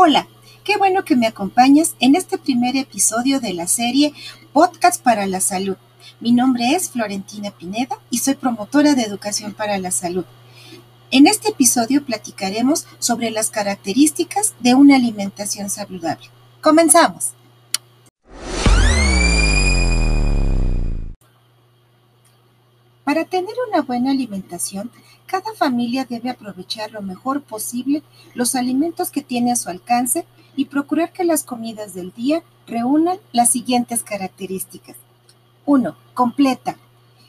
Hola, 0.00 0.28
qué 0.62 0.76
bueno 0.76 1.04
que 1.04 1.16
me 1.16 1.26
acompañas 1.26 1.96
en 1.98 2.14
este 2.14 2.38
primer 2.38 2.76
episodio 2.76 3.40
de 3.40 3.52
la 3.52 3.66
serie 3.66 4.14
Podcast 4.52 5.02
para 5.02 5.26
la 5.26 5.40
Salud. 5.40 5.76
Mi 6.20 6.30
nombre 6.30 6.70
es 6.70 6.90
Florentina 6.90 7.50
Pineda 7.50 7.98
y 8.08 8.18
soy 8.18 8.36
promotora 8.36 8.94
de 8.94 9.02
Educación 9.02 9.54
para 9.54 9.76
la 9.78 9.90
Salud. 9.90 10.24
En 11.10 11.26
este 11.26 11.48
episodio 11.48 12.04
platicaremos 12.04 12.86
sobre 13.00 13.32
las 13.32 13.50
características 13.50 14.54
de 14.60 14.76
una 14.76 14.94
alimentación 14.94 15.68
saludable. 15.68 16.30
Comenzamos. 16.60 17.32
Para 23.18 23.30
tener 23.30 23.54
una 23.68 23.82
buena 23.82 24.12
alimentación, 24.12 24.92
cada 25.26 25.52
familia 25.52 26.06
debe 26.08 26.30
aprovechar 26.30 26.92
lo 26.92 27.02
mejor 27.02 27.42
posible 27.42 28.04
los 28.34 28.54
alimentos 28.54 29.10
que 29.10 29.22
tiene 29.22 29.50
a 29.50 29.56
su 29.56 29.68
alcance 29.70 30.24
y 30.54 30.66
procurar 30.66 31.12
que 31.12 31.24
las 31.24 31.42
comidas 31.42 31.94
del 31.94 32.12
día 32.12 32.44
reúnan 32.68 33.18
las 33.32 33.50
siguientes 33.50 34.04
características. 34.04 34.94
1. 35.66 35.96
Completa. 36.14 36.76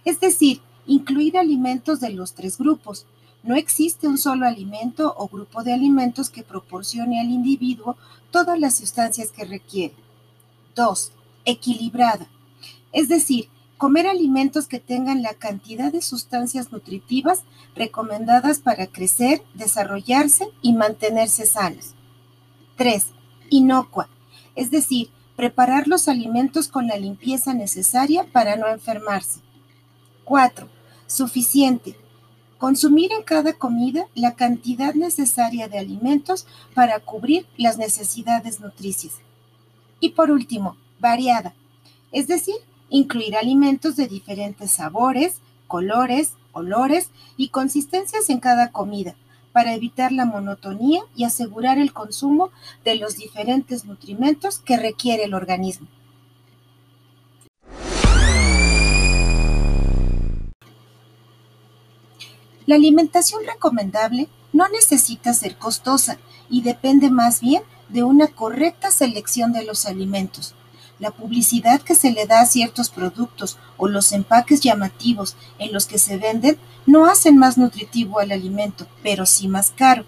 Es 0.06 0.20
decir, 0.20 0.62
incluir 0.86 1.40
alimentos 1.40 2.00
de 2.00 2.12
los 2.12 2.34
tres 2.34 2.60
grupos. 2.60 3.08
No 3.42 3.56
existe 3.56 4.08
un 4.08 4.20
solo 4.20 4.46
alimento 4.46 5.16
o 5.18 5.28
grupo 5.28 5.64
de 5.64 5.74
alimentos 5.74 6.30
que 6.30 6.44
proporcione 6.44 7.20
al 7.20 7.32
individuo 7.32 7.98
todas 8.30 8.60
las 8.60 8.76
sustancias 8.76 9.32
que 9.32 9.44
requiere. 9.44 9.96
2. 10.76 11.12
Equilibrada. 11.46 12.28
Es 12.92 13.10
decir, 13.10 13.50
comer 13.80 14.08
alimentos 14.08 14.68
que 14.68 14.82
tengan 14.82 15.22
la 15.22 15.34
cantidad 15.36 15.90
de 15.90 16.02
sustancias 16.02 16.74
nutritivas 16.74 17.44
recomendadas 17.76 18.60
para 18.60 18.88
crecer, 18.88 19.42
desarrollarse 19.54 20.50
y 20.62 20.74
mantenerse 20.74 21.46
sanos. 21.46 21.96
3. 22.76 23.08
Inocua, 23.50 24.10
es 24.56 24.70
decir, 24.70 25.10
preparar 25.38 25.88
los 25.88 26.10
alimentos 26.10 26.68
con 26.68 26.88
la 26.88 26.98
limpieza 26.98 27.54
necesaria 27.54 28.26
para 28.34 28.58
no 28.58 28.68
enfermarse. 28.68 29.40
4. 30.26 30.68
Suficiente. 31.08 31.96
Consumir 32.58 33.14
en 33.14 33.24
cada 33.24 33.54
comida 33.54 34.08
la 34.14 34.36
cantidad 34.36 34.94
necesaria 34.94 35.70
de 35.70 35.80
alimentos 35.80 36.48
para 36.74 37.00
cubrir 37.00 37.48
las 37.56 37.78
necesidades 37.78 38.60
nutricias. 38.60 39.14
Y 40.02 40.10
por 40.10 40.32
último, 40.32 40.76
variada, 41.00 41.56
es 42.12 42.28
decir, 42.28 42.56
incluir 42.90 43.36
alimentos 43.36 43.96
de 43.96 44.08
diferentes 44.08 44.72
sabores, 44.72 45.42
colores, 45.68 46.34
olores 46.52 47.10
y 47.38 47.50
consistencias 47.50 48.30
en 48.30 48.40
cada 48.40 48.72
comida, 48.72 49.16
para 49.52 49.74
evitar 49.74 50.12
la 50.12 50.26
monotonía 50.26 51.02
y 51.16 51.24
asegurar 51.24 51.78
el 51.78 51.94
consumo 51.94 52.52
de 52.84 52.96
los 52.96 53.18
diferentes 53.18 53.86
nutrimentos 53.86 54.60
que 54.60 54.78
requiere 54.78 55.24
el 55.24 55.34
organismo. 55.34 55.88
La 62.66 62.76
alimentación 62.76 63.42
recomendable 63.48 64.30
no 64.54 64.70
necesita 64.70 65.34
ser 65.34 65.58
costosa 65.58 66.20
y 66.52 66.62
depende 66.62 67.10
más 67.10 67.42
bien 67.42 67.64
de 67.90 68.04
una 68.04 68.28
correcta 68.28 68.92
selección 68.92 69.54
de 69.54 69.66
los 69.66 69.88
alimentos, 69.88 70.54
la 71.00 71.12
publicidad 71.12 71.82
que 71.82 71.96
se 71.96 72.12
le 72.12 72.26
da 72.26 72.42
a 72.42 72.46
ciertos 72.46 72.90
productos 72.90 73.58
o 73.78 73.88
los 73.88 74.12
empaques 74.12 74.60
llamativos 74.60 75.36
en 75.58 75.74
los 75.74 75.86
que 75.86 75.98
se 75.98 76.18
venden 76.18 76.58
no 76.86 77.06
hacen 77.06 77.38
más 77.38 77.58
nutritivo 77.58 78.20
al 78.20 78.32
alimento, 78.32 78.88
pero 79.02 79.26
sí 79.26 79.48
más 79.48 79.72
caro. 79.72 80.06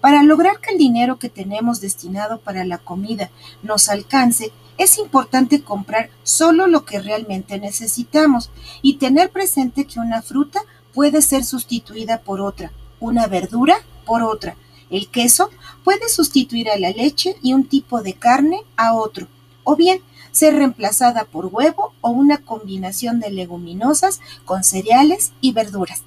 Para 0.00 0.22
lograr 0.22 0.60
que 0.60 0.72
el 0.72 0.78
dinero 0.78 1.18
que 1.18 1.28
tenemos 1.28 1.80
destinado 1.80 2.40
para 2.40 2.64
la 2.64 2.78
comida 2.78 3.30
nos 3.62 3.88
alcance, 3.88 4.52
es 4.76 4.98
importante 4.98 5.62
comprar 5.62 6.10
solo 6.22 6.66
lo 6.66 6.84
que 6.84 7.00
realmente 7.00 7.58
necesitamos 7.58 8.50
y 8.80 8.94
tener 8.94 9.30
presente 9.30 9.86
que 9.86 9.98
una 9.98 10.22
fruta 10.22 10.60
puede 10.94 11.20
ser 11.22 11.44
sustituida 11.44 12.20
por 12.20 12.40
otra, 12.40 12.72
una 13.00 13.26
verdura 13.26 13.78
por 14.04 14.22
otra. 14.22 14.56
El 14.90 15.08
queso 15.08 15.50
puede 15.84 16.08
sustituir 16.08 16.70
a 16.70 16.78
la 16.78 16.90
leche 16.90 17.36
y 17.42 17.52
un 17.52 17.64
tipo 17.64 18.02
de 18.02 18.14
carne 18.14 18.62
a 18.76 18.94
otro, 18.94 19.26
o 19.68 19.76
bien 19.76 20.00
ser 20.32 20.54
reemplazada 20.54 21.24
por 21.24 21.50
huevo 21.52 21.92
o 22.00 22.08
una 22.08 22.38
combinación 22.38 23.20
de 23.20 23.30
leguminosas 23.30 24.18
con 24.46 24.64
cereales 24.64 25.32
y 25.42 25.52
verduras. 25.52 26.04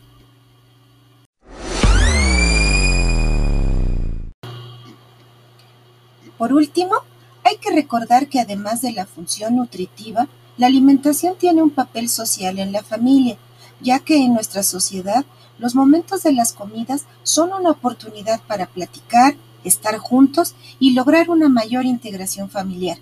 Por 6.39 6.53
último, 6.53 6.95
hay 7.43 7.57
que 7.57 7.69
recordar 7.69 8.29
que 8.29 8.39
además 8.39 8.81
de 8.81 8.93
la 8.93 9.05
función 9.05 9.57
nutritiva, 9.57 10.27
la 10.57 10.65
alimentación 10.65 11.35
tiene 11.37 11.61
un 11.61 11.69
papel 11.69 12.09
social 12.09 12.57
en 12.57 12.71
la 12.71 12.81
familia, 12.81 13.37
ya 13.79 13.99
que 13.99 14.17
en 14.17 14.33
nuestra 14.33 14.63
sociedad 14.63 15.23
los 15.59 15.75
momentos 15.75 16.23
de 16.23 16.33
las 16.33 16.51
comidas 16.51 17.05
son 17.21 17.53
una 17.53 17.69
oportunidad 17.69 18.41
para 18.47 18.65
platicar, 18.65 19.35
estar 19.63 19.99
juntos 19.99 20.55
y 20.79 20.93
lograr 20.95 21.29
una 21.29 21.47
mayor 21.47 21.85
integración 21.85 22.49
familiar. 22.49 22.97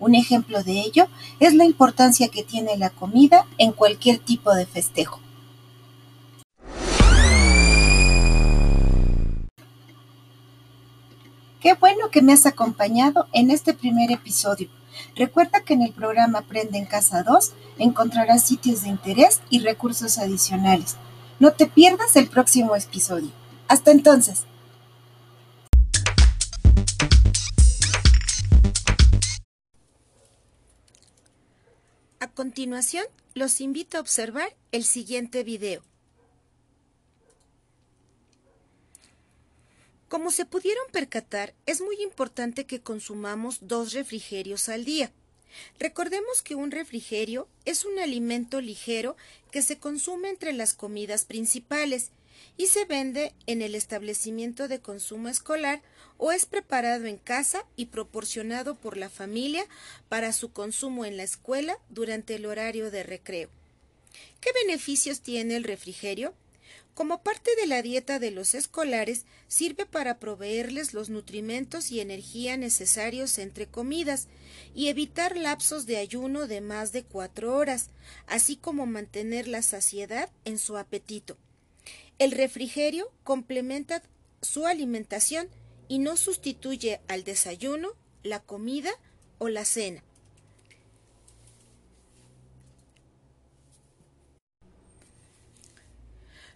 Un 0.00 0.14
ejemplo 0.14 0.64
de 0.64 0.80
ello 0.80 1.08
es 1.38 1.54
la 1.54 1.66
importancia 1.66 2.28
que 2.28 2.42
tiene 2.42 2.76
la 2.78 2.88
comida 2.88 3.46
en 3.58 3.72
cualquier 3.72 4.18
tipo 4.18 4.52
de 4.54 4.64
festejo. 4.64 5.20
Qué 11.60 11.74
bueno 11.74 12.08
que 12.10 12.22
me 12.22 12.32
has 12.32 12.46
acompañado 12.46 13.28
en 13.34 13.50
este 13.50 13.74
primer 13.74 14.10
episodio. 14.10 14.70
Recuerda 15.14 15.60
que 15.60 15.74
en 15.74 15.82
el 15.82 15.92
programa 15.92 16.38
Aprende 16.38 16.78
en 16.78 16.86
Casa 16.86 17.22
2 17.22 17.52
encontrarás 17.78 18.42
sitios 18.42 18.82
de 18.82 18.88
interés 18.88 19.42
y 19.50 19.58
recursos 19.60 20.16
adicionales. 20.16 20.96
No 21.38 21.52
te 21.52 21.66
pierdas 21.66 22.16
el 22.16 22.28
próximo 22.28 22.74
episodio. 22.74 23.30
Hasta 23.68 23.90
entonces. 23.90 24.46
Continuación, 32.40 33.04
los 33.34 33.60
invito 33.60 33.98
a 33.98 34.00
observar 34.00 34.56
el 34.72 34.84
siguiente 34.84 35.44
video. 35.44 35.82
Como 40.08 40.30
se 40.30 40.46
pudieron 40.46 40.84
percatar, 40.90 41.52
es 41.66 41.82
muy 41.82 42.00
importante 42.00 42.64
que 42.64 42.80
consumamos 42.80 43.58
dos 43.60 43.92
refrigerios 43.92 44.70
al 44.70 44.86
día. 44.86 45.12
Recordemos 45.78 46.40
que 46.40 46.54
un 46.54 46.70
refrigerio 46.70 47.46
es 47.66 47.84
un 47.84 47.98
alimento 47.98 48.62
ligero 48.62 49.18
que 49.50 49.60
se 49.60 49.78
consume 49.78 50.30
entre 50.30 50.54
las 50.54 50.72
comidas 50.72 51.26
principales 51.26 52.10
y 52.56 52.68
se 52.68 52.86
vende 52.86 53.34
en 53.44 53.60
el 53.60 53.74
establecimiento 53.74 54.66
de 54.66 54.80
consumo 54.80 55.28
escolar 55.28 55.82
o 56.22 56.32
es 56.32 56.44
preparado 56.44 57.06
en 57.06 57.16
casa 57.16 57.64
y 57.76 57.86
proporcionado 57.86 58.74
por 58.74 58.98
la 58.98 59.08
familia 59.08 59.64
para 60.10 60.34
su 60.34 60.52
consumo 60.52 61.06
en 61.06 61.16
la 61.16 61.22
escuela 61.22 61.78
durante 61.88 62.34
el 62.34 62.44
horario 62.44 62.90
de 62.90 63.02
recreo. 63.02 63.48
¿Qué 64.42 64.50
beneficios 64.66 65.22
tiene 65.22 65.56
el 65.56 65.64
refrigerio? 65.64 66.34
Como 66.92 67.22
parte 67.22 67.50
de 67.58 67.66
la 67.66 67.80
dieta 67.80 68.18
de 68.18 68.32
los 68.32 68.54
escolares, 68.54 69.24
sirve 69.48 69.86
para 69.86 70.18
proveerles 70.18 70.92
los 70.92 71.08
nutrimentos 71.08 71.90
y 71.90 72.00
energía 72.00 72.58
necesarios 72.58 73.38
entre 73.38 73.66
comidas 73.66 74.28
y 74.74 74.88
evitar 74.88 75.38
lapsos 75.38 75.86
de 75.86 75.96
ayuno 75.96 76.46
de 76.46 76.60
más 76.60 76.92
de 76.92 77.02
cuatro 77.02 77.56
horas, 77.56 77.88
así 78.26 78.56
como 78.56 78.84
mantener 78.84 79.48
la 79.48 79.62
saciedad 79.62 80.28
en 80.44 80.58
su 80.58 80.76
apetito. 80.76 81.38
El 82.18 82.32
refrigerio 82.32 83.10
complementa 83.24 84.02
su 84.42 84.66
alimentación 84.66 85.48
y 85.90 85.98
no 85.98 86.16
sustituye 86.16 87.00
al 87.08 87.24
desayuno, 87.24 87.96
la 88.22 88.38
comida 88.38 88.92
o 89.38 89.48
la 89.48 89.64
cena. 89.64 90.04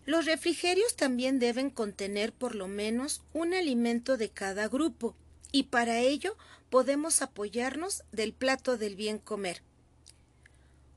Los 0.06 0.26
refrigerios 0.26 0.94
también 0.94 1.40
deben 1.40 1.70
contener 1.70 2.32
por 2.32 2.54
lo 2.54 2.68
menos 2.68 3.22
un 3.32 3.54
alimento 3.54 4.16
de 4.16 4.30
cada 4.30 4.68
grupo 4.68 5.16
y 5.50 5.64
para 5.64 5.98
ello 5.98 6.36
podemos 6.70 7.20
apoyarnos 7.20 8.04
del 8.12 8.34
plato 8.34 8.78
del 8.78 8.94
bien 8.94 9.18
comer. 9.18 9.64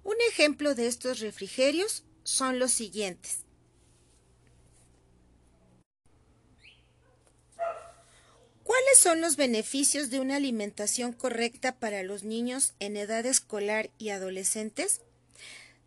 Un 0.04 0.16
ejemplo 0.30 0.76
de 0.76 0.86
estos 0.86 1.22
refrigerios 1.22 2.04
son 2.24 2.60
los 2.60 2.72
siguientes. 2.72 3.47
Son 9.08 9.22
los 9.22 9.38
beneficios 9.38 10.10
de 10.10 10.20
una 10.20 10.36
alimentación 10.36 11.14
correcta 11.14 11.80
para 11.80 12.04
los 12.04 12.24
niños 12.24 12.74
en 12.82 12.98
edad 12.98 13.26
escolar 13.26 13.90
y 13.98 14.10
adolescentes? 14.10 15.00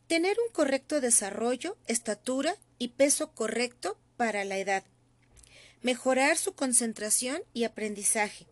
Tener 0.07 0.39
un 0.47 0.51
correcto 0.55 1.03
desarrollo, 1.03 1.77
estatura 1.87 2.57
y 2.79 2.89
peso 2.89 3.33
correcto 3.33 3.99
para 4.17 4.45
la 4.45 4.57
edad. 4.57 4.85
Mejorar 5.83 6.39
su 6.39 6.55
concentración 6.55 7.43
y 7.53 7.65
aprendizaje. 7.65 8.47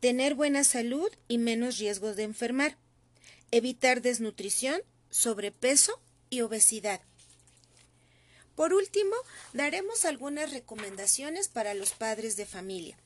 tener 0.00 0.34
buena 0.34 0.64
salud 0.64 1.10
y 1.26 1.38
menos 1.38 1.78
riesgos 1.78 2.14
de 2.14 2.24
enfermar, 2.24 2.76
evitar 3.52 4.02
desnutrición, 4.02 4.82
sobrepeso 5.08 5.98
y 6.28 6.42
obesidad. 6.42 7.00
Por 8.54 8.74
último, 8.74 9.16
daremos 9.54 10.04
algunas 10.04 10.52
recomendaciones 10.52 11.48
para 11.48 11.72
los 11.72 11.92
padres 11.92 12.36
de 12.36 12.44
familia. 12.44 12.98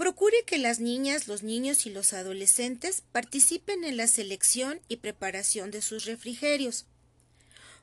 Procure 0.00 0.44
que 0.46 0.56
las 0.56 0.80
niñas, 0.80 1.28
los 1.28 1.42
niños 1.42 1.84
y 1.84 1.90
los 1.90 2.14
adolescentes 2.14 3.02
participen 3.12 3.84
en 3.84 3.98
la 3.98 4.06
selección 4.06 4.80
y 4.88 4.96
preparación 4.96 5.70
de 5.70 5.82
sus 5.82 6.06
refrigerios. 6.06 6.86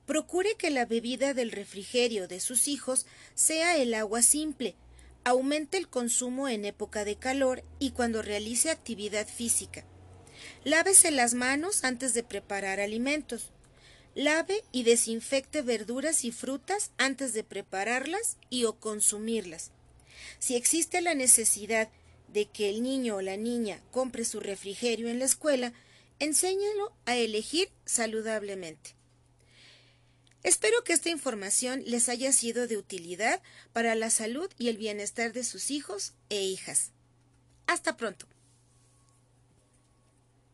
Procure 0.07 0.55
que 0.55 0.71
la 0.71 0.85
bebida 0.85 1.35
del 1.35 1.51
refrigerio 1.51 2.27
de 2.27 2.39
sus 2.39 2.67
hijos 2.67 3.05
sea 3.35 3.77
el 3.77 3.93
agua 3.93 4.23
simple. 4.23 4.73
Aumente 5.25 5.77
el 5.77 5.89
consumo 5.89 6.47
en 6.49 6.65
época 6.65 7.05
de 7.05 7.17
calor 7.17 7.63
y 7.77 7.91
cuando 7.91 8.23
realice 8.23 8.71
actividad 8.71 9.27
física. 9.27 9.85
Lávese 10.63 11.11
las 11.11 11.35
manos 11.35 11.83
antes 11.83 12.15
de 12.15 12.23
preparar 12.23 12.79
alimentos. 12.79 13.51
Lave 14.15 14.63
y 14.71 14.81
desinfecte 14.81 15.61
verduras 15.61 16.25
y 16.25 16.31
frutas 16.31 16.89
antes 16.97 17.33
de 17.33 17.43
prepararlas 17.43 18.37
y 18.49 18.63
o 18.63 18.79
consumirlas. 18.79 19.69
Si 20.39 20.55
existe 20.55 21.01
la 21.01 21.13
necesidad 21.13 21.89
de 22.27 22.45
que 22.45 22.69
el 22.69 22.83
niño 22.83 23.17
o 23.17 23.21
la 23.21 23.37
niña 23.37 23.81
compre 23.91 24.25
su 24.25 24.39
refrigerio 24.39 25.09
en 25.09 25.19
la 25.19 25.25
escuela, 25.25 25.73
enséñalo 26.19 26.93
a 27.05 27.15
elegir 27.15 27.69
saludablemente. 27.85 28.95
Espero 30.43 30.83
que 30.83 30.93
esta 30.93 31.09
información 31.09 31.83
les 31.85 32.09
haya 32.09 32.31
sido 32.31 32.67
de 32.67 32.77
utilidad 32.77 33.41
para 33.73 33.95
la 33.95 34.09
salud 34.09 34.49
y 34.57 34.69
el 34.69 34.77
bienestar 34.77 35.33
de 35.33 35.43
sus 35.43 35.71
hijos 35.71 36.13
e 36.29 36.41
hijas. 36.41 36.91
Hasta 37.65 37.97
pronto. 37.97 38.27